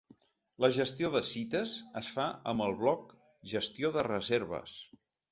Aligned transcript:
La 0.63 0.67
gestió 0.75 1.09
de 1.15 1.19
cites, 1.31 1.73
es 2.01 2.09
fa 2.15 2.25
amb 2.51 2.65
el 2.67 2.73
bloc 2.79 3.11
gestió 3.53 3.91
de 3.99 4.07
reserves. 4.09 4.79